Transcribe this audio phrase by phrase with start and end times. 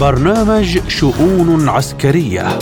[0.00, 2.58] برنامج شؤون عسكرية.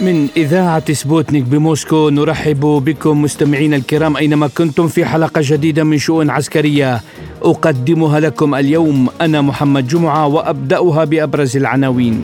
[0.00, 6.30] من إذاعة سبوتنيك بموسكو نرحب بكم مستمعينا الكرام أينما كنتم في حلقة جديدة من شؤون
[6.30, 7.00] عسكرية.
[7.42, 12.22] أقدمها لكم اليوم أنا محمد جمعة وأبدأها بأبرز العناوين.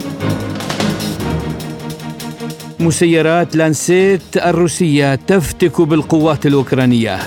[2.79, 7.19] مسيرات لانسيت الروسية تفتك بالقوات الأوكرانية.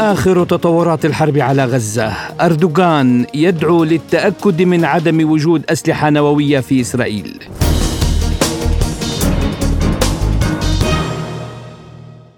[0.00, 2.08] آخر تطورات الحرب على غزة.
[2.40, 7.38] أردوغان يدعو للتأكد من عدم وجود أسلحة نووية في إسرائيل.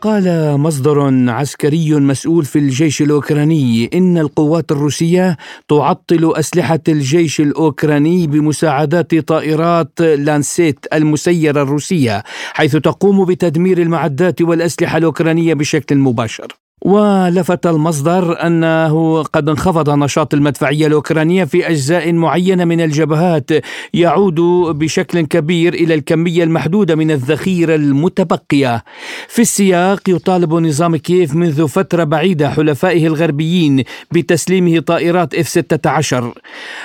[0.00, 5.36] قال مصدر عسكري مسؤول في الجيش الأوكراني إن القوات الروسية
[5.68, 15.54] تعطل أسلحة الجيش الأوكراني بمساعدات طائرات لانسيت المسيرة الروسية حيث تقوم بتدمير المعدات والأسلحة الأوكرانية
[15.54, 16.65] بشكل مباشر.
[16.86, 23.50] ولفت المصدر أنه قد انخفض نشاط المدفعية الأوكرانية في أجزاء معينة من الجبهات
[23.94, 24.40] يعود
[24.78, 28.84] بشكل كبير إلى الكمية المحدودة من الذخيرة المتبقية.
[29.28, 36.32] في السياق يطالب نظام كييف منذ فترة بعيدة حلفائه الغربيين بتسليمه طائرات إف 16.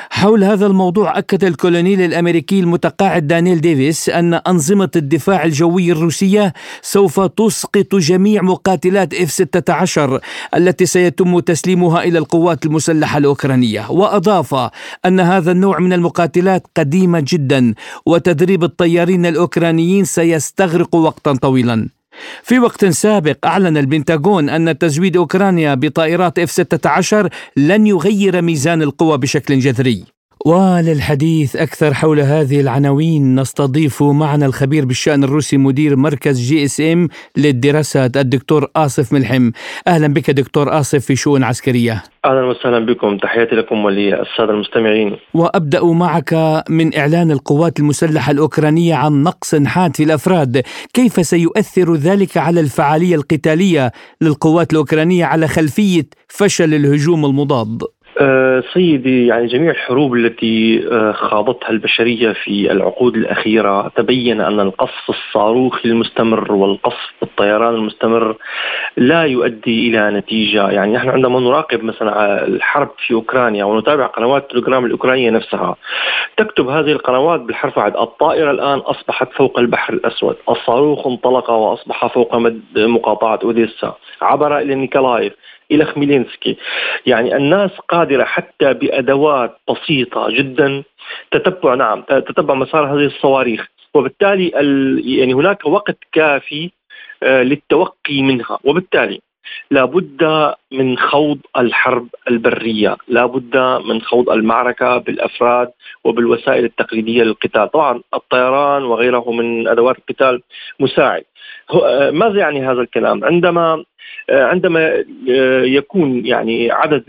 [0.10, 7.20] حول هذا الموضوع أكد الكولونيل الأمريكي المتقاعد دانيل ديفيس أن أنظمة الدفاع الجوي الروسية سوف
[7.20, 10.20] تسقط جميع مقاتلات إف 16 عشر
[10.56, 13.92] التي سيتم تسليمها إلى القوات المسلحة الأوكرانية.
[13.92, 14.56] وأضاف
[15.06, 17.74] أن هذا النوع من المقاتلات قديمة جدا
[18.06, 21.88] وتدريب الطيارين الأوكرانيين سيستغرق وقتا طويلا.
[22.44, 29.60] في وقت سابق أعلن البنتاغون أن تزويد أوكرانيا بطائرات F-16 لن يغير ميزان القوى بشكل
[29.60, 30.21] جذري.
[30.46, 38.68] وللحديث أكثر حول هذه العناوين نستضيف معنا الخبير بالشأن الروسي مدير مركز GSM للدراسات الدكتور
[38.76, 39.52] آصف ملحم.
[39.88, 42.04] أهلا بك دكتور آصف في شؤون عسكرية.
[42.26, 43.18] أهلا وسهلا بكم.
[43.18, 45.18] تحياتي لكم وللساده المستمعين.
[45.34, 50.64] وأبدأ معك من إعلان القوات المسلحة الأوكرانية عن نقص حاد في الأفراد.
[50.94, 53.92] كيف سيؤثر ذلك على الفعالية القتالية
[54.22, 57.84] للقوات الأوكرانية على خلفية فشل الهجوم المضاد؟
[58.20, 65.10] أه سيدي يعني جميع الحروب التي أه خاضتها البشرية في العقود الأخيرة تبين أن القصف
[65.10, 68.36] الصاروخي المستمر والقصف بالطيران المستمر
[68.98, 74.86] لا يؤدي إلى نتيجة، يعني نحن عندما نراقب مثلا الحرب في أوكرانيا ونتابع قنوات التليجرام
[74.86, 75.76] الأوكرانية نفسها
[76.38, 82.36] تكتب هذه القنوات بالحرف واحد الطائرة الآن أصبحت فوق البحر الأسود، الصاروخ انطلق وأصبح فوق
[82.76, 85.34] مقاطعة أوديسا، عبر إلى نيكولايف.
[85.72, 86.58] إلى خميلينسكي.
[87.06, 90.84] يعني الناس قادرة حتى بأدوات بسيطة جدا
[91.32, 93.68] تتبع نعم تتبع مسار هذه الصواريخ.
[93.94, 94.48] وبالتالي
[95.06, 96.72] يعني هناك وقت كافي
[97.24, 98.58] للتوقي منها.
[98.64, 99.22] وبالتالي
[99.72, 105.72] لابد من خوض الحرب البرية، لابد من خوض المعركة بالأفراد
[106.04, 110.42] وبالوسائل التقليدية للقتال، طبعا الطيران وغيره من أدوات القتال
[110.80, 111.24] مساعد.
[112.12, 113.84] ماذا يعني هذا الكلام؟ عندما
[114.30, 115.04] عندما
[115.66, 117.04] يكون يعني عدد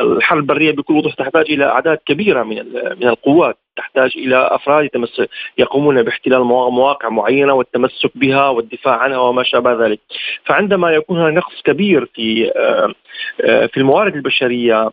[0.00, 2.56] الحرب البرية بكل وضوح تحتاج إلى أعداد كبيرة من
[3.00, 4.84] من القوات تحتاج إلى أفراد
[5.58, 10.00] يقومون باحتلال مواقع معينة والتمسك بها والدفاع عنها وما شابه ذلك.
[10.44, 12.50] فعندما يكون هناك نقص كبير في
[13.72, 14.90] في الموارد البشرية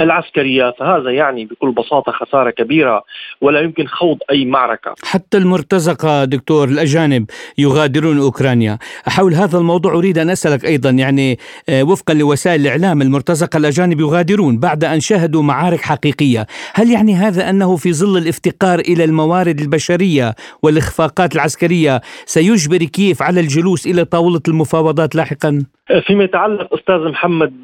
[0.00, 3.04] العسكرية فهذا يعني بكل بساطة خسارة كبيرة
[3.40, 4.94] ولا يمكن خوض أي معركة.
[5.04, 8.78] حتى المرتزقة دكتور الأجانب يغادرون أوكرانيا.
[9.06, 11.38] حول هذا الموضوع أريد أن أسألك أيضا يعني
[11.70, 16.46] وفقا لوسائل الإعلام المرتزقة الأجانب يغادرون بعد أن شاهدوا معارك حقيقية.
[16.74, 23.40] هل يعني هذا أنه في ظل الافتقار إلى الموارد البشرية والإخفاقات العسكرية سيجبر كييف على
[23.40, 25.64] الجلوس إلى طاولة المفاوضات لاحقا؟
[26.00, 27.62] فيما يتعلق أستاذ محمد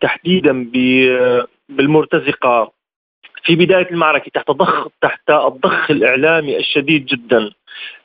[0.00, 0.66] تحديدا
[1.68, 2.72] بالمرتزقة
[3.44, 7.50] في بداية المعركة تحت ضخ تحت الضخ الإعلامي الشديد جدا.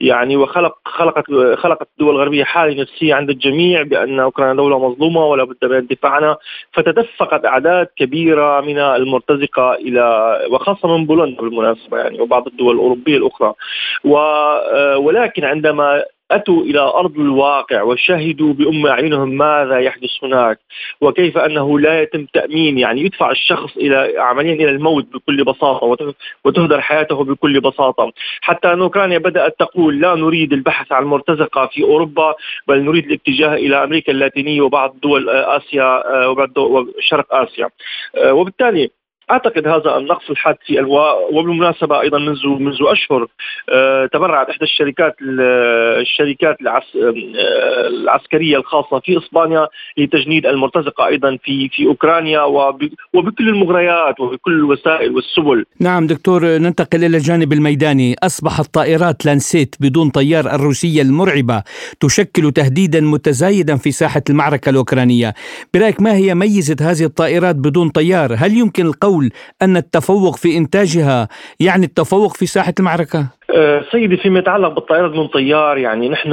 [0.01, 1.25] يعني وخلق خلقت
[1.55, 6.11] خلقت الدول الغربية حالة نفسية عند الجميع بأن أوكرانيا دولة مظلومة ولا بد من الدفاع
[6.11, 6.37] عنها
[6.71, 13.53] فتدفقت أعداد كبيرة من المرتزقة إلى وخاصة من بولندا بالمناسبة يعني وبعض الدول الأوروبية الأخرى.
[14.97, 20.59] ولكن عندما أتوا إلى أرض الواقع وشهدوا بأم اعينهم ماذا يحدث هناك
[21.01, 26.13] وكيف أنه لا يتم تأمين يعني يدفع الشخص إلى عمليا إلى الموت بكل بساطة
[26.43, 28.11] وتهدر حياته بكل بساطة.
[28.41, 32.35] حتى أن أوكرانيا بدأت تقول لا نريد البحث عن مرتزقة في أوروبا
[32.67, 36.49] بل نريد الاتجاه إلى أمريكا اللاتينية وبعض دول آسيا وبعض
[36.99, 37.69] شرق آسيا.
[38.25, 38.89] وبالتالي
[39.31, 40.81] أعتقد هذا النقص الحاد في
[41.31, 43.27] وبالمناسبة أيضا منذ منذ أشهر
[43.69, 45.15] آه، تبرعت إحدى الشركات
[46.01, 46.57] الشركات
[47.87, 52.41] العسكرية الخاصة في إسبانيا لتجنيد المرتزقة أيضا في في أوكرانيا
[53.13, 55.65] وبكل المغريات وبكل الوسائل والسبل.
[55.79, 61.63] نعم دكتور ننتقل إلى الجانب الميداني، أصبحت طائرات لانسيت بدون طيار الروسية المرعبة
[61.99, 65.33] تشكل تهديدا متزايدا في ساحة المعركة الأوكرانية.
[65.73, 69.16] برأيك ما هي ميزة هذه الطائرات بدون طيار؟ هل يمكن القول
[69.61, 71.27] أن التفوق في إنتاجها
[71.59, 76.29] يعني التفوق في ساحة المعركة؟ أه، سيدي فيما يتعلق بالطائرات من طيار يعني نحن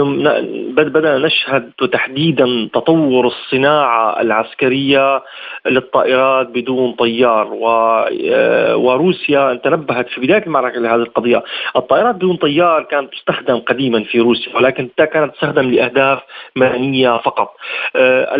[0.77, 5.23] بدأنا نشهد تحديدا تطور الصناعة العسكرية
[5.67, 11.43] للطائرات بدون طيار أه، وروسيا تنبهت في بداية المعركة لهذه القضية.
[11.77, 16.19] الطائرات بدون طيار كانت تستخدم قديما في روسيا ولكن كانت تستخدم لأهداف
[16.57, 17.57] مدنية فقط.
[17.97, 18.37] أه،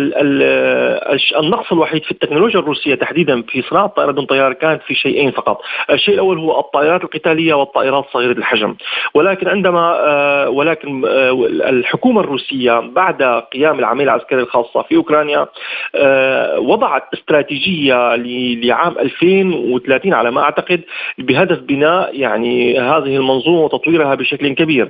[1.39, 5.61] النقص الوحيد في التكنولوجيا الروسية تحديدا في صناعة الطائرات بدون طيار كانت في شيئين فقط.
[5.89, 8.74] الشيء الأول هو الطائرات القتالية والطائرات صغيرة الحجم.
[9.13, 15.47] ولكن عندما آه، ولكن آه، الحكومة الروسية بعد قيام العملية العسكريه الخاصه في أوكرانيا
[15.95, 20.81] آه، وضعت استراتيجية لعام 2030 على ما أعتقد
[21.17, 24.89] بهدف بناء يعني هذه المنظومة وتطويرها بشكل كبير.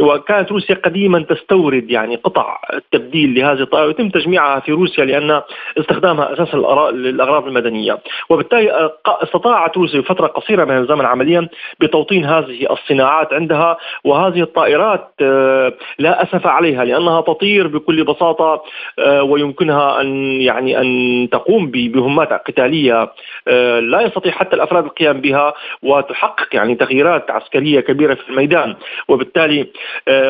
[0.00, 2.56] وكانت روسيا قديما تستورد يعني قطع
[2.92, 5.40] تبديل لهذه الطائرة ويتم تجميعها في روسيا لأن
[5.78, 6.56] استخدامها أساسا
[6.92, 7.98] للأغراض المدنية.
[8.28, 11.48] وبالتالي استطاعت روسيا بفترة قصيرة من الزمن عمليا
[11.80, 18.62] بتوطين هذه الصناعات الصناعات عندها وهذه الطائرات آه، لا أسف عليها لأنها تطير بكل بساطة
[18.98, 23.12] آه، ويمكنها أن يعني أن تقوم بمهمات قتالية
[23.48, 28.76] آه، لا يستطيع حتى الأفراد القيام بها وتحقق يعني تغييرات عسكرية كبيرة في الميدان
[29.08, 29.66] وبالتالي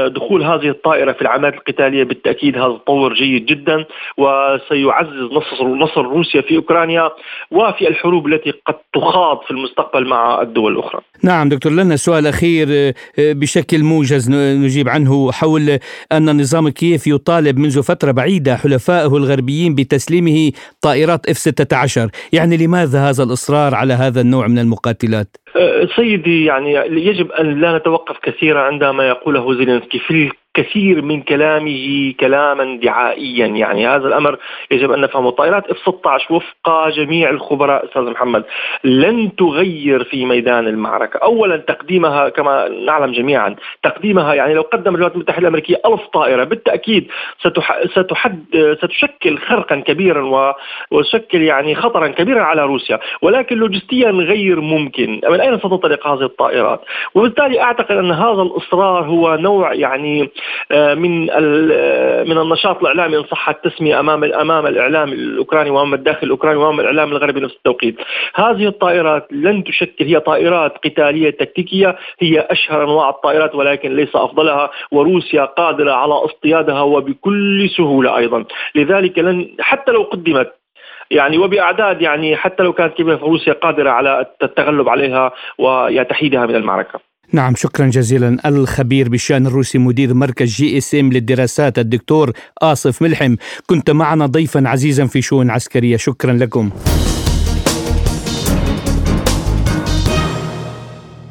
[0.08, 3.85] دخول هذه الطائرة في العمليات القتالية بالتأكيد هذا تطور جيد جدا
[4.17, 7.11] وسيعزز نصر نصر روسيا في أوكرانيا
[7.50, 11.00] وفي الحروب التي قد تخاض في المستقبل مع الدول الأخرى.
[11.25, 12.67] نعم دكتور لنا سؤال أخير
[13.18, 15.78] بشكل موجز نجيب عنه حول
[16.12, 23.08] أن النظام كييف يطالب منذ فترة بعيدة حلفائه الغربيين بتسليمه طائرات إف 16 يعني لماذا
[23.08, 26.74] هذا الإصرار على هذا النوع من المقاتلات؟ أه، سيدي يعني
[27.06, 29.98] يجب أن لا نتوقف كثيرا عندما يقوله زيلينسكي.
[29.98, 34.38] في كثير من كلامه كلاما دعائيا يعني هذا الأمر
[34.70, 35.30] يجب أن نفهمه.
[35.30, 38.44] طائرات إف 16 وفق جميع الخبراء أستاذ محمد
[38.84, 41.18] لن تغير في ميدان المعركة.
[41.18, 47.06] اولا تقديمها كما نعلم جميعا تقديمها يعني لو قدم الولايات المتحدة الأمريكية ألف طائرة بالتأكيد
[47.92, 48.44] ستحد
[48.82, 50.54] ستشكل خرقا كبيرا
[50.90, 52.98] وتشكل يعني خطرا كبيرا على روسيا.
[53.22, 55.20] ولكن لوجستيا غير ممكن.
[55.30, 56.81] من أين ستنطلق هذه الطائرات
[57.14, 60.31] وبالتالي أعتقد أن هذا الإصرار هو نوع يعني
[60.73, 66.26] آه، من آه، من النشاط الإعلامي إن صح التسمية أمام أمام الإعلام الأوكراني وأمام الداخل
[66.26, 67.96] الأوكراني وأمام الإعلام الغربي نفس التوقيت.
[68.35, 74.70] هذه الطائرات لن تشكل هي طائرات قتالية تكتيكية هي أشهر أنواع الطائرات ولكن ليس أفضلها
[74.91, 78.44] وروسيا قادرة على اصطيادها وبكل سهولة أيضا.
[78.75, 80.52] لذلك لن حتى لو قدمت
[81.10, 87.00] يعني وبأعداد يعني حتى لو كانت كبيرة فروسيا قادرة على التغلب عليها وتحييدها من المعركة.
[87.32, 88.36] نعم شكرا جزيلا.
[88.46, 93.36] الخبير بالشأن الروسي مدير مركز GSM للدراسات الدكتور آصف ملحم.
[93.66, 95.96] كنت معنا ضيفا عزيزا في شؤون عسكرية.
[95.96, 96.70] شكرا لكم.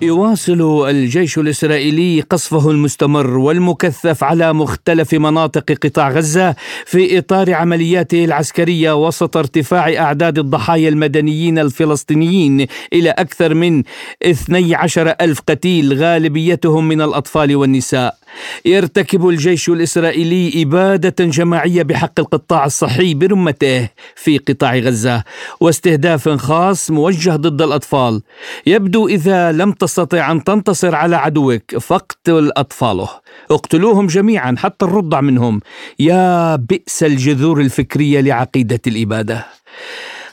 [0.03, 6.55] يواصل الجيش الإسرائيلي قصفه المستمر والمكثف على مختلف مناطق قطاع غزة
[6.85, 13.83] في إطار عملياته العسكرية وسط ارتفاع أعداد الضحايا المدنيين الفلسطينيين إلى أكثر من
[14.23, 18.22] 12 ألف قتيل غالبيتهم من الأطفال والنساء.
[18.65, 25.23] يرتكب الجيش الإسرائيلي إبادة جماعية بحق القطاع الصحي برمته في قطاع غزة
[25.59, 28.21] واستهداف خاص موجه ضد الأطفال.
[28.65, 33.09] يبدو إذا لم تستطع أن تنتصر على عدوك فاقتل أطفاله.
[33.51, 35.59] اقتلوهم جميعا حتى الرضع منهم.
[35.99, 39.45] يا بئس الجذور الفكرية لعقيدة الإبادة.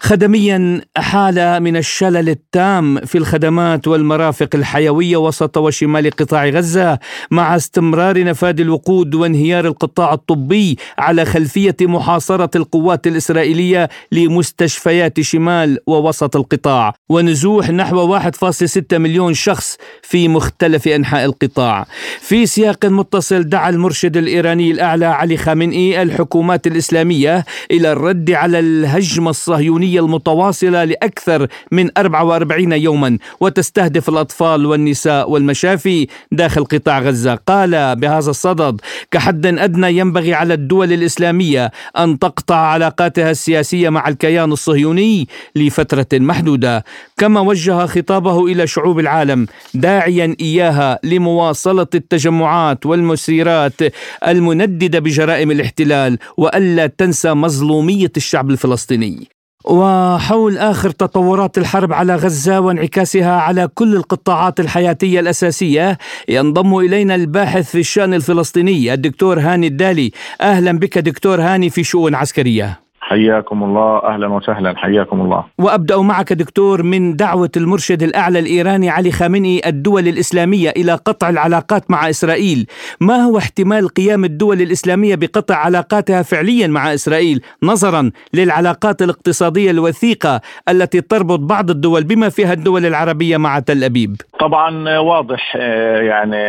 [0.03, 6.99] خدميا حالة من الشلل التام في الخدمات والمرافق الحيوية وسط وشمال قطاع غزة
[7.31, 16.37] مع استمرار نفاذ الوقود وانهيار القطاع الطبي على خلفية محاصرة القوات الإسرائيلية لمستشفيات شمال ووسط
[16.37, 21.87] القطاع ونزوح نحو 1.6 مليون شخص في مختلف أنحاء القطاع.
[22.21, 29.31] في سياق متصل دعا المرشد الإيراني الأعلى علي خامنئي الحكومات الإسلامية إلى الرد على الهجمة
[29.31, 37.35] الصهيونية الإسرائيلية المتواصلة لأكثر من 44 يوما وتستهدف الأطفال والنساء والمشافي داخل قطاع غزة.
[37.35, 38.81] قال بهذا الصدد
[39.11, 46.85] كحد أدنى ينبغي على الدول الإسلامية أن تقطع علاقاتها السياسية مع الكيان الصهيوني لفترة محدودة.
[47.19, 53.81] كما وجه خطابه إلى شعوب العالم داعيا إياها لمواصلة التجمعات والمسيرات
[54.27, 59.40] المنددة بجرائم الاحتلال وألا تنسى مظلومية الشعب الفلسطيني.
[59.65, 65.99] وحول آخر تطورات الحرب على غزة وانعكاسها على كل القطاعات الحياتية الأساسية
[66.29, 70.11] ينضم إلينا الباحث في الشأن الفلسطيني الدكتور هاني الدالي.
[70.41, 72.90] أهلا بك دكتور هاني في شؤون عسكرية.
[73.11, 74.03] حياكم الله.
[74.05, 74.75] أهلا وسهلا.
[74.77, 75.45] حياكم الله.
[75.59, 81.91] وأبدأ معك دكتور من دعوة المرشد الأعلى الإيراني علي خامنئي الدول الإسلامية إلى قطع العلاقات
[81.91, 82.67] مع إسرائيل.
[83.01, 90.41] ما هو احتمال قيام الدول الإسلامية بقطع علاقاتها فعليا مع إسرائيل؟ نظرا للعلاقات الاقتصادية الوثيقة
[90.69, 94.17] التي تربط بعض الدول بما فيها الدول العربية مع تل أبيب.
[94.41, 96.43] طبعا واضح آه، يعني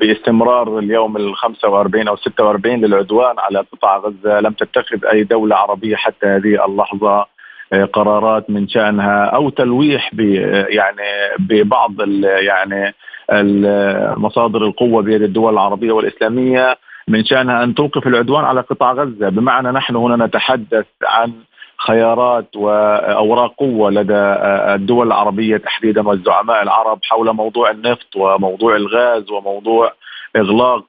[0.00, 5.96] باستمرار اليوم ال 45 أو 46 للعدوان على قطاع غزة لم تتخذ أي دولة عربية
[5.96, 7.26] حتى هذه اللحظة
[7.72, 10.20] آه، قرارات من شأنها أو تلويح ب
[10.68, 11.92] يعني ببعض
[12.22, 12.94] يعني
[14.16, 16.76] مصادر القوة بيد الدول العربية والإسلامية
[17.08, 19.28] من شأنها أن توقف العدوان على قطاع غزة.
[19.28, 21.32] بمعنى نحن هنا نتحدث عن
[21.78, 24.14] خيارات وأوراق قوة لدى
[24.74, 29.92] الدول العربية تحديدا والزعماء العرب حول موضوع النفط وموضوع الغاز وموضوع
[30.36, 30.84] إغلاق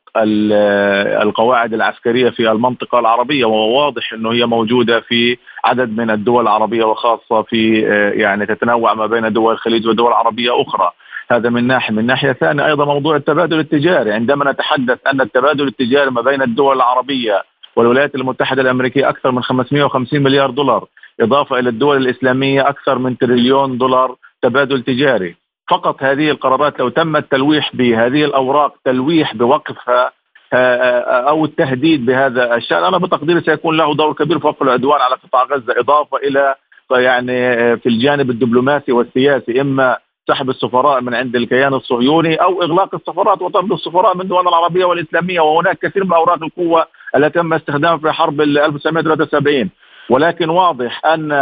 [1.21, 6.83] القواعد العسكرية في المنطقة العربية وهو واضح إنه هي موجودة في عدد من الدول العربية
[6.83, 7.81] وخاصة في
[8.15, 10.91] يعني تتنوع ما بين دول الخليج ودول عربية أخرى.
[11.31, 11.93] هذا من ناحية.
[11.93, 14.11] من ناحية ثانية أيضا موضوع التبادل التجاري.
[14.11, 17.43] عندما نتحدث أن التبادل التجاري ما بين الدول العربية
[17.77, 20.87] والولايات المتحدة الأمريكية أكثر من 550 مليار دولار
[21.21, 25.35] إضافة إلى الدول الإسلامية أكثر من تريليون دولار تبادل تجاري.
[25.69, 30.11] فقط هذه القرارات لو تم التلويح بهذه الأوراق تلويح بوقفها
[30.53, 35.01] آه، آه، أو التهديد بهذا الشأن أنا بتقديري سيكون له دور كبير في وقف العدوان
[35.01, 36.55] على قطاع غزة إضافة إلى
[36.91, 42.95] يعني آه، في الجانب الدبلوماسي والسياسي إما سحب السفراء من عند الكيان الصهيوني أو إغلاق
[42.95, 47.97] السفارات وطرد السفراء من الدول العربية والإسلامية وهناك كثير من اوراق القوة التي تم استخدامها
[47.97, 49.69] في حرب 1973
[50.09, 51.33] ولكن واضح أن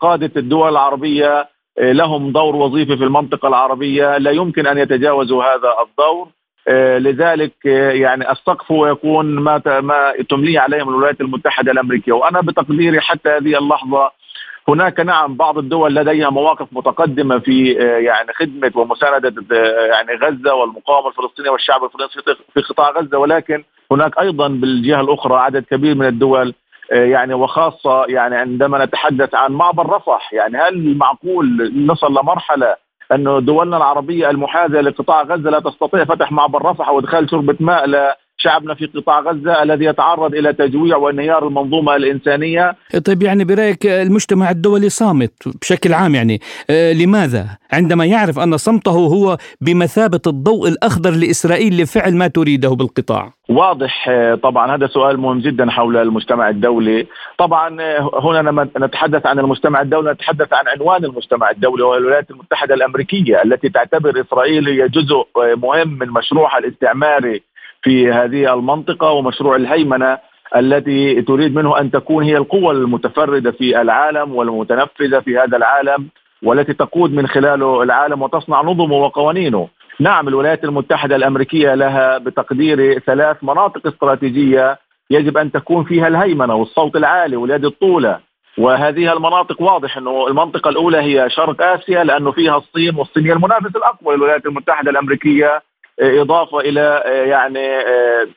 [0.00, 5.68] قادة الدول العربية آه، لهم دور وظيفي في المنطقة العربية لا يمكن أن يتجاوزوا هذا
[5.88, 6.28] الدور.
[6.68, 12.12] آه، لذلك آه، يعني السقف يكون ما ما تمليه عليهم الولايات المتحدة الأمريكية.
[12.12, 14.10] وأنا بتقديري حتى هذه اللحظة
[14.68, 17.72] هناك نعم بعض الدول لديها مواقف متقدمة في
[18.04, 19.34] يعني خدمة ومساندة
[19.86, 23.18] يعني غزة والمقاومة الفلسطينية والشعب الفلسطيني في قطاع غزة.
[23.18, 26.54] ولكن هناك أيضا بالجهة الأخرى عدد كبير من الدول
[26.92, 30.32] آه، يعني وخاصة يعني عندما نتحدث عن معبر رفح.
[30.32, 32.76] يعني هل معقول نصل لمرحلة
[33.12, 37.86] أنه دولنا العربية المحاذية لقطاع غزة لا تستطيع فتح معبر رفح وإدخال شربة ماء
[38.38, 42.74] شعبنا في قطاع غزة الذي يتعرض إلى تجويع وانهيار المنظومة الإنسانية.
[43.06, 48.90] طيب يعني برأيك المجتمع الدولي صامت بشكل عام يعني آه لماذا؟ عندما يعرف أن صمته
[48.90, 53.32] هو بمثابة الضوء الأخضر لإسرائيل لفعل ما تريده بالقطاع.
[53.48, 57.06] واضح آه، طبعا هذا سؤال مهم جدا حول المجتمع الدولي.
[57.38, 62.30] طبعا آه، هنا لما نتحدث عن المجتمع الدولي نتحدث عن عنوان المجتمع الدولي وهو الولايات
[62.30, 65.26] المتحدة الأمريكية التي تعتبر إسرائيل هي جزء
[65.56, 67.42] مهم من مشروعها الاستعماري
[67.84, 70.18] في هذه المنطقة ومشروع الهيمنة
[70.56, 76.08] التي تريد منه أن تكون هي القوة المتفردة في العالم والمتنفذة في هذا العالم
[76.42, 79.68] والتي تقود من خلاله العالم وتصنع نظمه وقوانينه.
[80.00, 84.78] نعم الولايات المتحدة الأمريكية لها بتقديري ثلاث مناطق استراتيجية
[85.10, 88.18] يجب أن تكون فيها الهيمنة والصوت العالي واليد الطولة.
[88.58, 93.76] وهذه المناطق واضح أنه المنطقة الأولى هي شرق آسيا لأنه فيها الصين والصين هي المنافس
[93.76, 95.62] الأقوى للولايات المتحدة الأمريكية.
[96.00, 97.68] إضافة إلى يعني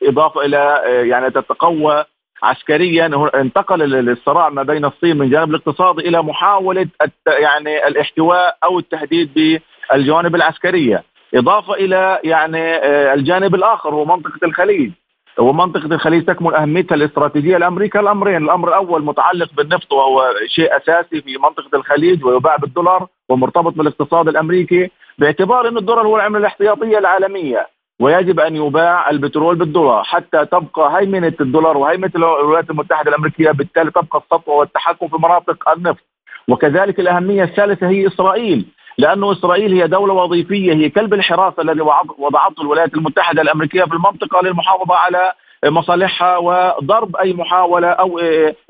[0.02, 2.04] إضافة إلى يعني تتقوى
[2.42, 3.30] عسكريا.
[3.34, 6.86] انتقل الصراع ما بين الصين من جانب الاقتصادي إلى محاولة
[7.26, 9.60] يعني الاحتواء أو التهديد
[9.90, 11.04] بالجوانب العسكرية.
[11.34, 12.76] إضافة إلى يعني
[13.14, 14.90] الجانب الآخر هو منطقة الخليج.
[15.38, 18.00] ومنطقة الخليج تكمن أهميتها الاستراتيجية لأمريكا.
[18.00, 24.28] الأمرين الأمر الأول متعلق بالنفط وهو شيء أساسي في منطقة الخليج ويباع بالدولار ومرتبط بالاقتصاد
[24.28, 24.90] الأمريكي.
[25.18, 27.66] باعتبار أن الدولار هو العملة الاحتياطية العالمية
[28.00, 34.18] ويجب أن يباع البترول بالدولار حتى تبقى هيمنة الدولار وهيمنة الولايات المتحدة الأمريكية بالتالي تبقى
[34.18, 36.04] السطوة والتحكم في مناطق النفط.
[36.48, 38.66] وكذلك الأهمية الثالثة هي إسرائيل
[38.98, 41.80] لأنه إسرائيل هي دولة وظيفية هي كلب الحراسة الذي
[42.18, 45.32] وضعته الولايات المتحدة الأمريكية في المنطقة للمحافظة على
[45.64, 48.18] مصالحها وضرب أي محاولة أو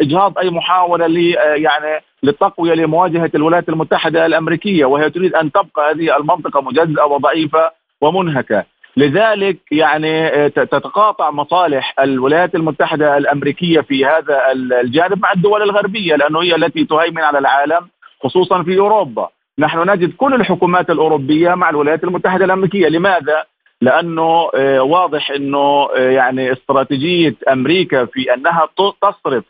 [0.01, 6.17] إجهاض أي محاولة ل يعني للتقوية لمواجهة الولايات المتحدة الأمريكية وهي تريد أن تبقى هذه
[6.17, 7.71] المنطقة مجزأة وضعيفة
[8.01, 8.65] ومنهكة.
[8.97, 16.43] لذلك يعني آه، تتقاطع مصالح الولايات المتحدة الأمريكية في هذا الجانب مع الدول الغربية لأنه
[16.43, 17.89] هي التي تهيمن على العالم
[18.23, 19.29] خصوصا في أوروبا.
[19.59, 22.89] نحن نجد كل الحكومات الأوروبية مع الولايات المتحدة الأمريكية.
[22.89, 23.45] لماذا؟
[23.81, 29.45] لأنه آه، واضح إنه آه، يعني استراتيجية أمريكا في أنها تصرف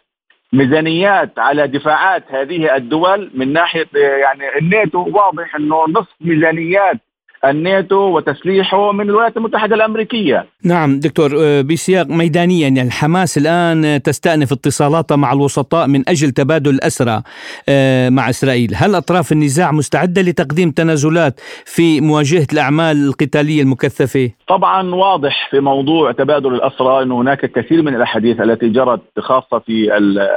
[0.52, 6.97] ميزانيات على دفاعات هذه الدول من ناحية يعني الناتو واضح إنه نصف ميزانيات
[7.45, 10.47] الناتو وتسليحه من الولايات المتحدة الأمريكية.
[10.64, 16.71] نعم دكتور آه، بسياق ميدانيا يعني الحماس الآن تستأنف اتصالاتها مع الوسطاء من أجل تبادل
[16.71, 17.23] الأسرى
[17.68, 18.71] آه، مع إسرائيل.
[18.75, 26.12] هل أطراف النزاع مستعدة لتقديم تنازلات في مواجهة الأعمال القتالية المكثفة؟ طبعا واضح في موضوع
[26.12, 30.28] تبادل الأسرى أنه هناك كثير من الأحاديث التي جرت خاصة في ال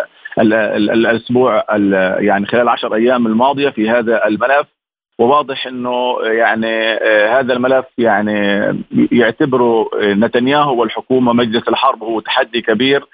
[0.90, 1.66] الأسبوع
[2.20, 4.68] يعني خلال العشر أيام الماضية في هذا الملف.
[5.22, 8.64] وواضح إنه يعني آه، هذا الملف يعني
[9.12, 13.06] يعتبره نتنياهو والحكومة مجلس الحرب هو تحدي كبير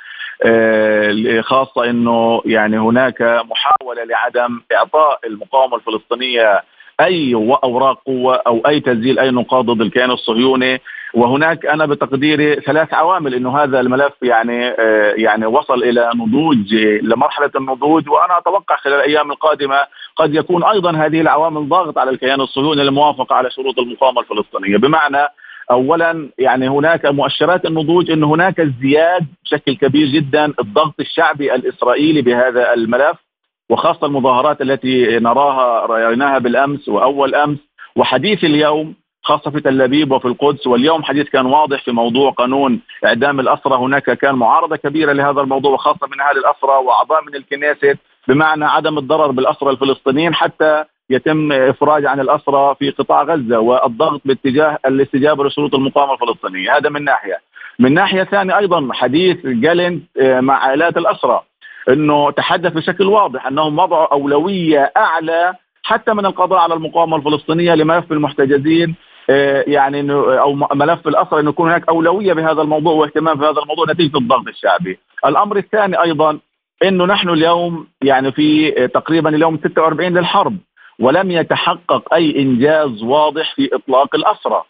[0.44, 6.64] آه، خاصة إنه يعني هناك محاولة لعدم إعطاء المقاومة الفلسطينية
[7.02, 10.82] أي اوراق قوة أو أي تسجيل أي نقاط ضد الكيان الصهيوني.
[11.14, 17.52] وهناك أنا بتقديري ثلاث عوامل إنه هذا الملف يعني آه، يعني وصل إلى نضوج لمرحلة
[17.56, 18.10] النضوج.
[18.10, 19.78] وأنا أتوقع خلال الأيام القادمة
[20.16, 24.78] قد يكون أيضا هذه العوامل ضاغط على الكيان الصهيوني للموافقه على شروط المقاومة الفلسطينية.
[24.78, 25.28] بمعنى
[25.72, 32.74] اولا يعني هناك مؤشرات النضوج ان هناك ازدياد بشكل كبير جدا الضغط الشعبي الإسرائيلي بهذا
[32.74, 33.27] الملف.
[33.70, 37.58] وخاصة المظاهرات التي نراها رأيناها بالأمس وأول أمس.
[37.96, 42.82] وحديث اليوم خاصة في تل أبيب وفي القدس واليوم حديث كان واضح في موضوع قانون
[43.06, 43.76] إعدام الأسرى.
[43.76, 47.98] هناك كان معارضة كبيرة لهذا الموضوع وخاصة من أهل الأسرى وأعضاء من الكنيست
[48.28, 54.78] بمعنى عدم الضرر بالأسرى الفلسطينيين حتى يتم إفراج عن الأسرى في قطاع غزة والضغط باتجاه
[54.86, 56.78] الاستجابة لشروط المقاومة الفلسطينية.
[56.78, 57.38] هذا من ناحية.
[57.80, 61.42] من ناحية ثانية أيضا حديث جالنت مع عائلات الأسرى.
[61.90, 68.12] أنه تحدث بشكل واضح أنهم وضعوا أولوية أعلى حتى من القضاء على المقاومة الفلسطينية لملف
[68.12, 68.96] المحتجزين
[69.30, 74.18] آه، يعني أو ملف الأسرى إنه يكون هناك أولوية بهذا الموضوع واهتمام بهذا الموضوع نتيجة
[74.18, 75.00] الضغط الشعبي.
[75.26, 76.40] الأمر الثاني أيضا
[76.84, 80.58] إنه نحن اليوم يعني في تقريبا اليوم 46 للحرب
[81.00, 84.64] ولم يتحقق أي إنجاز واضح في إطلاق الأسرى.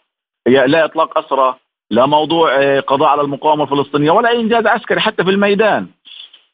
[0.46, 1.54] لا إطلاق أسرى
[1.90, 5.86] لا موضوع آه، قضاء على المقاومة الفلسطينية ولا اي إنجاز عسكري حتى في الميدان.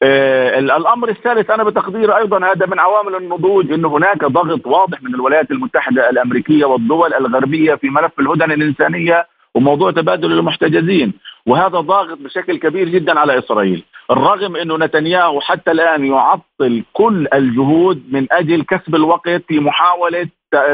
[0.05, 5.15] آه، الأمر الثالث أنا بتقدير أيضا هذا من عوامل النضوج إنه هناك ضغط واضح من
[5.15, 11.13] الولايات المتحدة الأمريكية والدول الغربية في ملف الهدن الإنسانية وموضوع تبادل المحتجزين
[11.45, 18.03] وهذا ضاغط بشكل كبير جدا على إسرائيل الرغم إنه نتنياهو حتى الآن يعطل كل الجهود
[18.11, 20.27] من أجل كسب الوقت في محاولة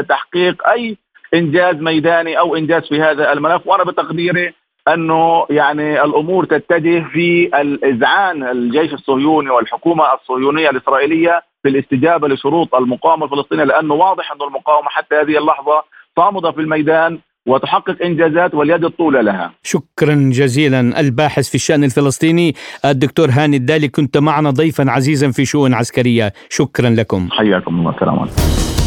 [0.08, 0.96] تحقيق أي
[1.34, 4.54] إنجاز ميداني أو إنجاز في هذا الملف وأنا بتقديري
[4.88, 13.24] أنه يعني الأمور تتجه في الاذعان الجيش الصهيوني والحكومة الصهيونية الإسرائيلية في الاستجابة لشروط المقاومة
[13.24, 15.82] الفلسطينية لأنه واضح أنه المقاومة حتى هذه اللحظة
[16.16, 19.52] صامدة في الميدان وتحقق إنجازات واليد الطولى لها.
[19.62, 25.74] شكرا جزيلا الباحث في الشأن الفلسطيني الدكتور هاني الدالي كنت معنا ضيفا عزيزا في شؤون
[25.74, 27.28] عسكرية، شكرا لكم.
[27.30, 28.81] حياكم الله السلام عليكم.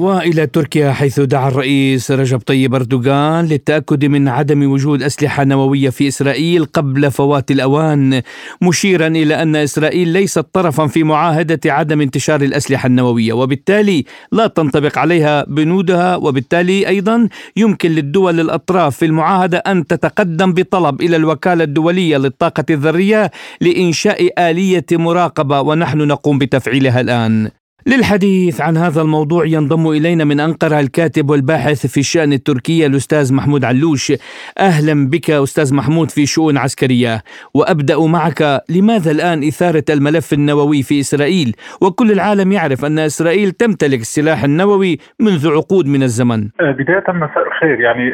[0.00, 6.08] وإلى تركيا حيث دعا الرئيس رجب طيب أردوغان للتأكد من عدم وجود أسلحة نووية في
[6.08, 8.22] إسرائيل قبل فوات الأوان
[8.62, 14.98] مشيرا إلى أن إسرائيل ليست طرفا في معاهدة عدم انتشار الأسلحة النووية وبالتالي لا تنطبق
[14.98, 22.16] عليها بنودها وبالتالي أيضا يمكن للدول الأطراف في المعاهدة أن تتقدم بطلب إلى الوكالة الدولية
[22.16, 27.59] للطاقة الذرية لإنشاء آلية مراقبة ونحن نقوم بتفعيلها الآن.
[27.86, 33.64] للحديث عن هذا الموضوع ينضم إلينا من أنقرة الكاتب والباحث في الشأن التركي الأستاذ محمود
[33.64, 34.12] علوش.
[34.58, 37.22] أهلا بك أستاذ محمود في شؤون عسكرية.
[37.54, 38.42] وأبدأ معك
[38.76, 44.98] لماذا الآن إثارة الملف النووي في إسرائيل؟ وكل العالم يعرف أن إسرائيل تمتلك السلاح النووي
[45.20, 46.48] منذ عقود من الزمن.
[46.60, 47.80] آه، بداية مساء الخير.
[47.80, 48.10] يعني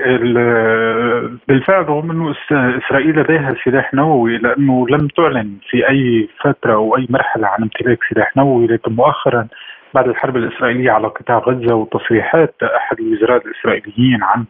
[1.49, 7.07] بالفعل رغم أنه إسرائيل لديها سلاح نووي لأنه لم تعلن في أي فترة أو أي
[7.11, 9.47] مرحلة عن امتلاك سلاح نووي لكن مؤخرا
[9.97, 14.45] بعد الحرب الإسرائيلية على قطاع غزة وتصريحات أحد الوزراء الإسرائيليين عن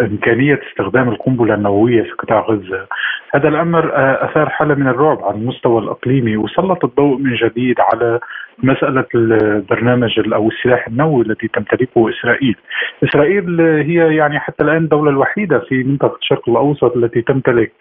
[0.00, 2.86] إمكانية استخدام القنبلة النووية في قطاع غزة.
[3.34, 3.90] هذا الأمر
[4.24, 8.20] أثار حالة من الرعب على المستوى الإقليمي وسلط الضوء من جديد على
[8.62, 12.56] مسألة البرنامج أو السلاح النووي الذي تمتلكه إسرائيل.
[13.04, 17.72] إسرائيل هي يعني حتى الآن الدولة الوحيدة في منطقة الشرق الأوسط التي تمتلك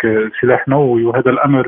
[0.42, 1.68] سلاح نووي وهذا الأمر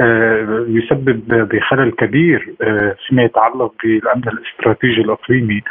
[0.00, 3.74] آه، يسبب بخلل كبير آه، فيما يتعلق
[4.22, 5.62] بالأمن الاستراتيجي الإقليمي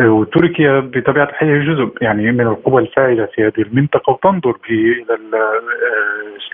[0.00, 5.18] آه، وتركيا بطبيعة الحال جزء يعني من القوى الفاعلة في هذه المنطقة وتنظر إلى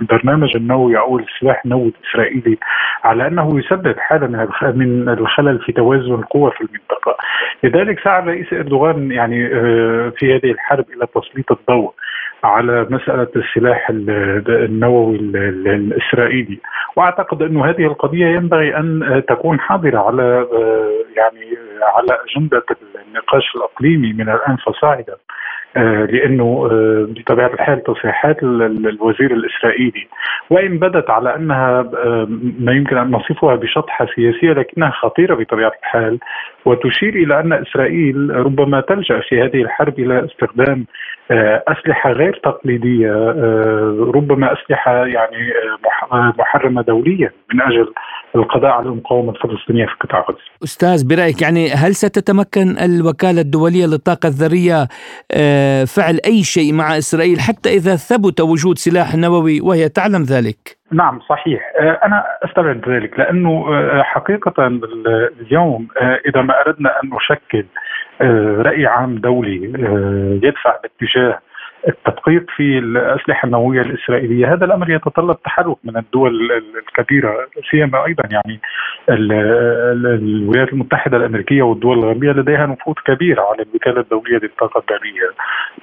[0.01, 2.59] البرنامج النووي أو السلاح النووي الإسرائيلي
[3.05, 4.27] على أنه يسبب حالة
[4.73, 7.17] من الخلل في توازن القوى في المنطقة.
[7.65, 11.93] لذلك سعى الرئيس إردوغان يعني آه، في هذه الحرب إلى تسليط الضوء.
[12.45, 16.59] على مسألة السلاح النووي الإسرائيلي.
[16.97, 22.65] وأعتقد أن هذه القضية ينبغي أن تكون حاضرة على آه، يعني على أجندة
[23.07, 25.17] النقاش الإقليمي من الآن فصاعدا
[25.77, 30.09] آه، لأنه آه، بطبيعة الحال تصريحات الوزير الإسرائيلي.
[30.51, 31.83] وإن بدت على أنها
[32.61, 36.19] ما يمكن أن نصفها بشطحة سياسية لكنها خطيرة بطبيعة الحال
[36.65, 40.87] وتشير إلى أن إسرائيل ربما تلجأ في هذه الحرب إلى استخدام
[41.69, 43.13] أسلحة غير تقليدية
[44.15, 45.53] ربما أسلحة يعني
[46.39, 47.93] محرمة دوليا من أجل
[48.37, 50.39] القضاء على المقاومة الفلسطينية في قطاع غزة.
[50.65, 54.89] أستاذ برأيك يعني هل ستتمكن الوكالة الدولية للطاقة الذرية
[55.33, 60.77] آه، فعل أي شيء مع إسرائيل حتى إذا ثبت وجود سلاح نووي وهي تعلم ذلك؟
[60.93, 64.67] نعم صحيح آه، أنا أستبعد ذلك لأنه آه، حقيقة
[65.41, 65.89] اليوم
[66.29, 67.65] إذا ما أردنا أن نشكل
[68.61, 69.57] رأي عام دولي
[70.43, 71.41] يدفع باتجاه
[71.89, 74.53] التدقيق في الأسلحة النووية الإسرائيلية.
[74.53, 76.53] هذا الأمر يتطلب تحرك من الدول
[76.89, 77.37] الكبيرة
[77.71, 78.61] سيما أيضا يعني
[79.09, 85.31] الولايات المتحدة الأمريكية والدول الغربية لديها نفوذ كبير على الوكالة الدولية للطاقة الذريه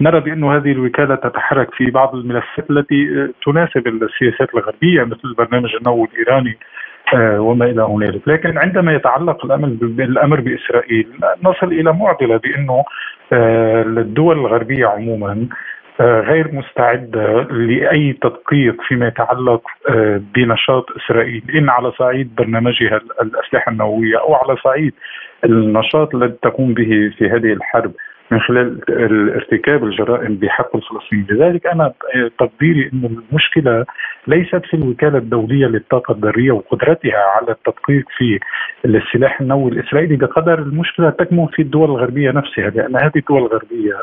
[0.01, 6.07] نرى بأن هذه الوكالة تتحرك في بعض الملفات التي تناسب السياسات الغربية مثل البرنامج النووي
[6.13, 6.82] الإيراني آه،
[7.15, 9.45] وما إلى هنالك، لكن عندما يتعلق
[9.99, 11.07] الأمر بإسرائيل
[11.43, 12.83] نصل إلى معضلة بأنه
[13.33, 15.47] آه، الدول الغربية عموما
[15.99, 21.43] آه، غير مستعدة لأي تدقيق فيما يتعلق آه، بنشاط إسرائيل.
[21.55, 24.93] إن على صعيد برنامجها الأسلحة النووية أو على صعيد
[25.45, 27.91] النشاط الذي تقوم به في هذه الحرب.
[28.31, 28.81] من خلال
[29.35, 31.27] ارتكاب الجرائم بحق الفلسطينيين.
[31.29, 31.93] لذلك أنا
[32.39, 33.85] تقديري أن المشكلة
[34.27, 38.39] ليست في الوكالة الدولية للطاقة الذرية وقدرتها على التدقيق في
[38.85, 43.93] السلاح النووي الإسرائيلي بقدر المشكلة تكمن في الدول الغربية نفسها لأن هذه الدول الغربية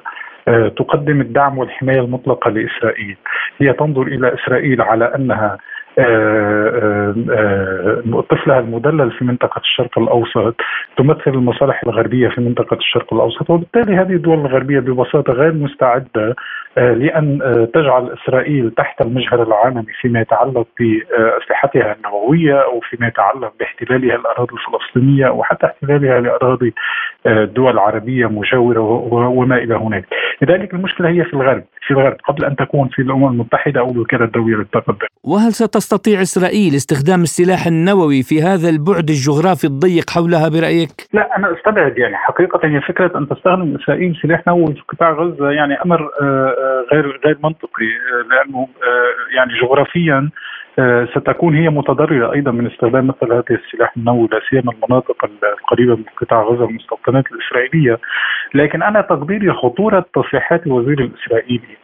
[0.48, 3.16] آه، تقدم الدعم والحماية المطلقة لإسرائيل.
[3.58, 5.58] هي تنظر إلى إسرائيل على أنها
[8.30, 10.54] طفلها المدلل في منطقة الشرق الأوسط
[10.96, 16.36] تمثل المصالح الغربية في منطقة الشرق الأوسط وبالتالي هذه الدول الغربية ببساطة غير مستعدة
[16.76, 17.38] لأن
[17.74, 25.30] تجعل إسرائيل تحت المجهر العالمي فيما يتعلق بأسلحتها النووية أو فيما يتعلق باحتلالها الأراضي الفلسطينية
[25.30, 26.74] وحتى احتلالها لأراضي
[27.26, 28.80] دول عربية مجاورة
[29.12, 30.04] وما إلى هناك.
[30.42, 31.64] لذلك المشكلة هي في الغرب.
[31.82, 36.74] في الغرب قبل أن تكون في الأمم المتحدة أو الوكالة الدولية للطاقة وهل ستستطيع إسرائيل
[36.74, 42.60] استخدام السلاح النووي في هذا البعد الجغرافي الضيق حولها برأيك؟ لا أنا أستبعد يعني حقيقة
[42.64, 47.20] هي فكرة أن تستخدم إسرائيل سلاح نووي في قطاع غزة يعني أمر آه، آه، غير
[47.26, 48.68] غير منطقي آه، لأنه
[49.36, 50.30] يعني جغرافيا
[51.14, 56.04] ستكون هي متضررة أيضا من استخدام مثل هذه السلاح النووي لا سيما المناطق القريبة من
[56.16, 57.98] قطاع غزة والمستوطنات الإسرائيلية.
[58.54, 61.76] لكن أنا تقديري خطورة تصريحات الوزير الإسرائيلي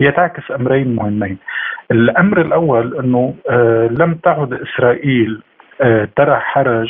[0.00, 1.38] هي تعكس أمرين مهمين.
[1.90, 5.42] الأمر الأول أنه آه، لم تعد إسرائيل
[5.80, 6.88] آه، ترى حرج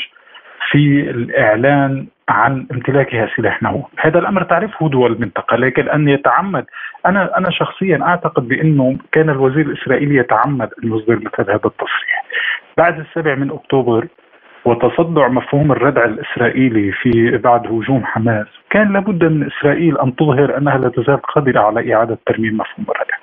[0.71, 6.65] في الإعلان عن امتلاكها سلاح نووي، هذا الأمر تعرفه دول المنطقة، لكن أن يتعمد
[7.07, 12.25] أنا أنا شخصيا أعتقد بأنه كان الوزير الإسرائيلي يتعمد أن يصدر مثل هذا التصريح.
[12.79, 14.07] بعد السابع من أكتوبر
[14.65, 20.79] وتصدع مفهوم الردع الإسرائيلي في بعد هجوم حماس، كان لابد من إسرائيل أن تظهر أنها
[20.79, 23.17] لا تزال قادرة على إعادة ترميم مفهوم الردع.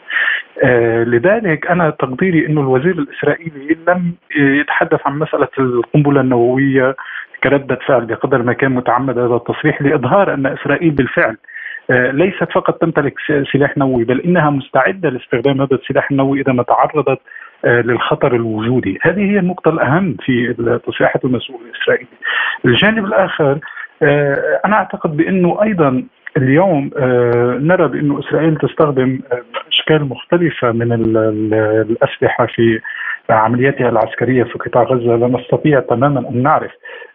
[0.64, 6.96] آه لذلك أنا تقديري انه الوزير الإسرائيلي لم يتحدث عن مسألة القنبلة النووية
[7.44, 11.38] كردة فعل بقدر ما كان متعمد هذا التصريح لإظهار أن إسرائيل بالفعل
[11.90, 13.14] آه، ليست فقط تمتلك
[13.54, 17.20] سلاح نووي بل إنها مستعدة لاستخدام هذا السلاح النووي إذا ما تعرضت
[17.66, 20.54] آه، للخطر الوجودي، هذه هي النقطة الأهم في
[20.88, 22.08] تصريحات المسؤول الاسرائيلي.
[22.66, 23.60] الجانب الآخر
[24.04, 26.04] آه، أنا أعتقد بأنه أيضا
[26.38, 26.92] اليوم
[27.68, 29.20] نرى بأنه إسرائيل تستخدم
[29.68, 30.92] أشكال مختلفة من
[31.90, 32.80] الأسلحة في
[33.30, 36.72] عملياتها العسكرية في قطاع غزة لا نستطيع تماما أن نعرف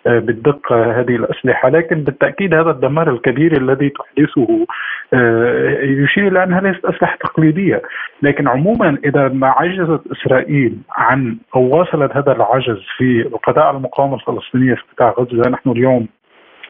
[0.07, 1.69] آه، بالدقة هذه الأسلحة.
[1.69, 4.67] لكن بالتأكيد هذا الدمار الكبير الذي تحدثه
[5.15, 7.83] آه، يشير إلى انها ليست أسلحة تقليدية.
[8.23, 13.31] لكن عموما إذا ما عجزت إسرائيل عن أو واصلت هذا العجز في
[13.63, 16.09] على المقاومة الفلسطينية في قطاع غزة نحن اليوم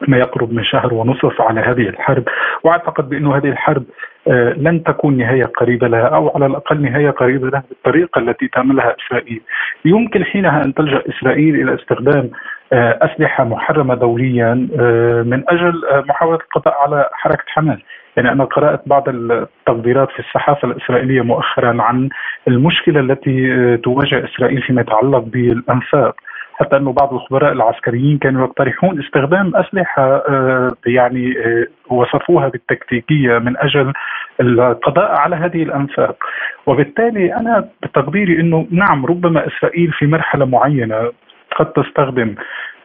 [0.07, 2.23] ما يقرب من شهر ونصف على هذه الحرب
[2.63, 3.83] واعتقد بأن هذه الحرب
[4.27, 8.95] آه، لن تكون نهاية قريبة لها أو على الأقل نهاية قريبة لها بالطريقة التي تعملها
[8.99, 9.41] إسرائيل.
[9.85, 12.29] يمكن حينها أن تلجأ إسرائيل إلى استخدام
[12.73, 15.73] آه، أسلحة محرمة دوليا آه، من أجل
[16.09, 17.79] محاولة القضاء على حركة حماس.
[18.17, 22.09] يعني أنا قرأت بعض التقديرات في الصحافة الإسرائيلية مؤخرا عن
[22.47, 26.15] المشكلة التي تواجه إسرائيل فيما يتعلق بالأنفاق.
[26.57, 33.57] حتى إنه بعض الخبراء العسكريين كانوا يقترحون استخدام أسلحة آه، يعني آه، وصفوها بالتكتيكية من
[33.57, 33.93] أجل
[34.41, 36.15] القضاء على هذه الأنفاق.
[36.65, 41.11] وبالتالي أنا بتقديري إنه نعم ربما إسرائيل في مرحلة معينة
[41.55, 42.35] قد تستخدم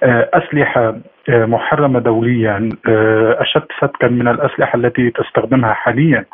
[0.02, 0.94] آه، أسلحة
[1.28, 2.68] محرمة دوليا
[3.38, 6.24] أشد فتكا من الأسلحة التي تستخدمها حاليا.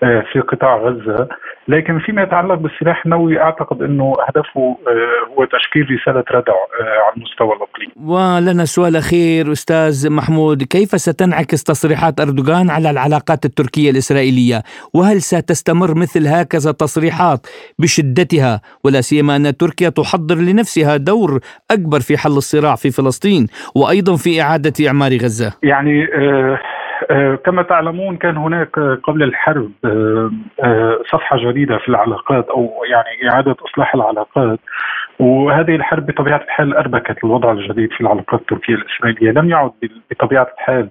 [0.00, 1.28] في قطاع غزة
[1.68, 7.16] لكن فيما يتعلق بالسلاح النووي أعتقد إنه هدفه آه، هو تشكيل رسالة ردع آه، على
[7.16, 7.92] المستوى الإقليمي.
[7.96, 14.62] ولنا سؤال أخير أستاذ محمود، كيف ستنعكس تصريحات أردوغان على العلاقات التركية الإسرائيلية؟
[14.94, 17.46] وهل ستستمر مثل هكذا تصريحات
[17.78, 24.16] بشدتها ولا سيما أن تركيا تحضر لنفسها دور أكبر في حل الصراع في فلسطين وأيضا
[24.16, 26.58] في إعادة إعمار غزة؟ يعني آه آه،
[27.44, 30.30] كما تعلمون كان هناك قبل الحرب آه،
[30.64, 34.58] آه، صفحة جديدة في العلاقات أو يعني إعادة إصلاح العلاقات.
[35.18, 39.70] وهذه الحرب بطبيعة الحال أربكت الوضع الجديد في العلاقات التركية الإسرائيلية، لم يعد
[40.10, 40.88] بطبيعة الحال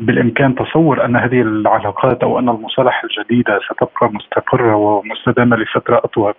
[0.00, 6.34] بالإمكان تصور أن هذه العلاقات أو أن المصالحه الجديدة ستبقى مستقرة ومستدامة لفترة أطول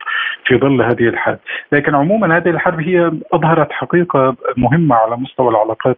[0.46, 1.40] في ظل هذه الحرب،
[1.72, 5.98] لكن عموما هذه الحرب هي أظهرت حقيقة مهمة على مستوى العلاقات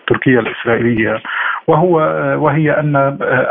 [0.00, 1.22] التركيه الإسرائيلية
[1.66, 1.96] وهو
[2.44, 2.96] وهي أن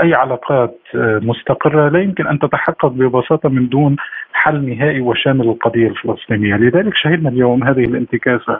[0.01, 3.95] أي علاقات مستقرة لا يمكن أن تتحقق ببساطة من دون
[4.33, 8.59] حل نهائي وشامل للقضيه الفلسطينية، لذلك شهدنا اليوم هذه الانتكاسة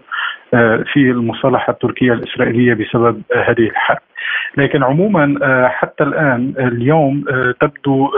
[0.94, 4.09] في المصالحة التركية الإسرائيلية بسبب هذه الحرب.
[4.58, 7.24] لكن عموما حتى الآن اليوم
[7.62, 8.10] تبدو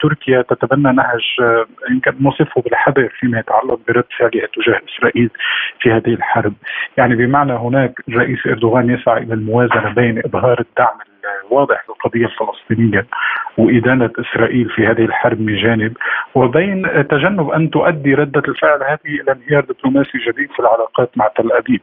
[0.00, 1.24] تركيا تتبنى نهج
[1.90, 5.30] يمكن نصفه بالحذر فيما يتعلق برد فعلها تجاه إسرائيل
[5.80, 6.52] في هذه الحرب،
[6.96, 10.96] يعني بمعنى هناك الرئيس إردوغان يسعى إلى الموازنة بين إظهار الدعم
[11.46, 13.06] الواضح للقضية الفلسطينية
[13.58, 15.92] وإدانة إسرائيل في هذه الحرب من جانب.
[16.34, 21.52] وبين تجنب أن تؤدي ردة الفعل هذه إلى انهيار دبلوماسي جديد في العلاقات مع تل
[21.52, 21.80] أبيب.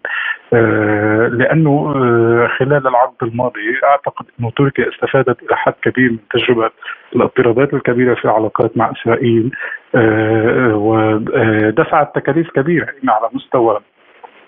[0.54, 6.70] آه، لأنه آه، خلال العقد الماضي أعتقد أنه تركيا استفادت إلى حد كبير من تجربة
[7.16, 9.52] الاضطرابات الكبيرة في العلاقات مع إسرائيل
[9.96, 13.80] آه، ودفعت تكاليف كبيرة على مستوى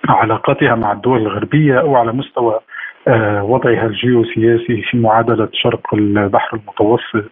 [0.10, 2.60] علاقاتها مع الدول الغربية أو على مستوى
[3.41, 7.32] وضعها الجيوسياسي في معادلة شرق البحر المتوسط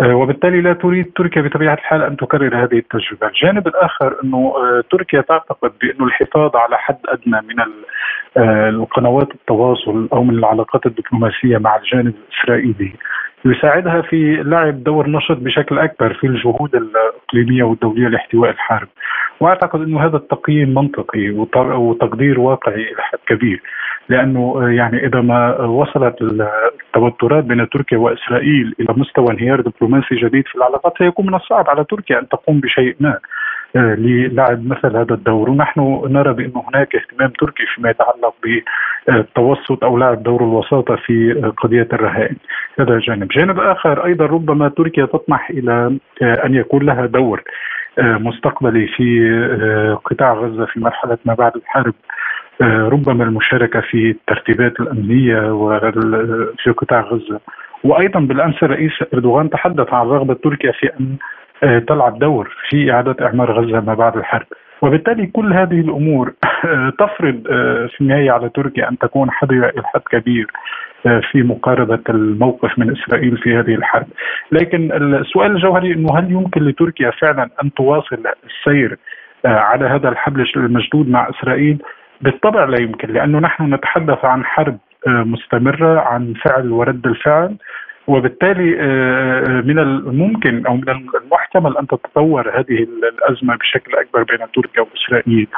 [0.00, 4.84] آه، وبالتالي لا تريد تركيا بطبيعة الحال أن تكرر هذه التجربة، الجانب الآخر أنه آه،
[4.90, 7.64] تركيا تعتقد بانه الحفاظ على حد أدنى من
[8.68, 12.92] القنوات التواصل أو من العلاقات الدبلوماسية مع الجانب الإسرائيلي
[13.44, 18.88] يساعدها في لعب دور نشط بشكل أكبر في الجهود الإقليمية والدولية لاحتواء الحرب.
[19.40, 23.62] وأعتقد انه هذا التقييم منطقي وتقدير واقعي إلى حد كبير.
[24.08, 30.54] لأنه يعني إذا ما وصلت التوترات بين تركيا وإسرائيل إلى مستوى انهيار دبلوماسي جديد في
[30.54, 33.18] العلاقات سيكون من الصعب على تركيا أن تقوم بشيء ما.
[33.76, 35.50] آه، للعب مثل هذا الدور.
[35.50, 41.88] ونحن نرى بأن هناك اهتمام تركي فيما يتعلق بالتوسط أو لعب دور الوساطة في قضية
[41.92, 42.36] الرهائن.
[42.80, 43.28] هذا جانب.
[43.28, 47.42] جانب آخر أيضا ربما تركيا تطمح إلى آه، أن يكون لها دور
[47.98, 49.30] آه، مستقبلي في
[50.04, 51.94] قطاع غزة في مرحلة ما بعد الحرب
[52.60, 55.40] ربما المشاركة في الترتيبات الأمنية
[56.64, 57.40] في قطاع غزة.
[57.84, 61.16] وأيضا بالأمس الرئيس أردوغان تحدث عن رغبة تركيا في أن
[61.62, 64.46] آه، تلعب دور في إعادة إعمار غزة ما بعد الحرب.
[64.82, 66.32] وبالتالي كل هذه الأمور
[66.64, 70.46] آه، تفرض آه، في النهاية على تركيا أن تكون حذره إلى حد كبير
[71.32, 74.06] في مقاربة الموقف من إسرائيل في هذه الحرب،
[74.52, 78.98] لكن السؤال الجوهري إنه هل يمكن لتركيا فعلا أن تواصل السير
[79.44, 81.78] على هذا الحبل المشدود مع إسرائيل؟
[82.20, 87.56] بالطبع لا يمكن لأنه نحن نتحدث عن حرب مستمرة عن فعل ورد الفعل
[88.08, 90.88] وبالتالي آه، آه، من الممكن أو من
[91.22, 95.48] المحتمل أن تتطور هذه الأزمة بشكل أكبر بين تركيا واسرائيل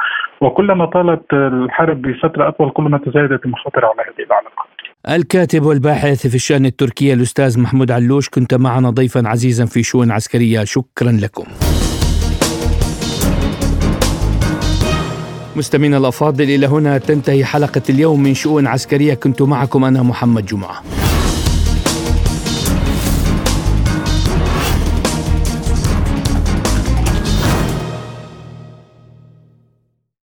[0.41, 4.67] وكلما طالت الحرب بفترة أطول كلما تزايدت المخاطر على هذه العلاقات.
[5.09, 10.63] الكاتب والباحث في الشأن التركي الأستاذ محمود علوش كنت معنا ضيفا عزيزا في شؤون عسكرية
[10.63, 11.70] شكرا لكم.
[15.55, 19.13] مستمعينا الأفاضل إلى هنا تنتهي حلقة اليوم من شؤون عسكرية.
[19.13, 21.00] كنت معكم أنا محمد جمعة.